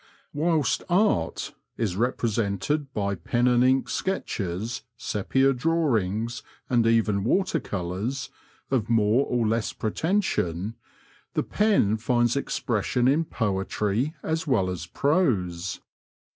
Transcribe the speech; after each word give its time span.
Whilst 0.33 0.81
art(?) 0.89 1.53
is 1.77 1.95
represented 1.95 2.91
by 2.91 3.13
pen 3.13 3.47
and 3.47 3.63
ink 3.63 3.87
sketches, 3.87 4.81
sepia 4.97 5.53
drawings, 5.53 6.41
and 6.67 6.87
even 6.87 7.23
water 7.23 7.59
colours, 7.59 8.31
of 8.71 8.89
more 8.89 9.27
or 9.27 9.45
less 9.47 9.73
pretension, 9.73 10.73
the 11.35 11.43
pen 11.43 11.97
finds 11.97 12.35
expression 12.35 13.07
in 13.07 13.25
poetry 13.25 14.15
as 14.23 14.47
well 14.47 14.71
as 14.71 14.87
prose. 14.87 15.81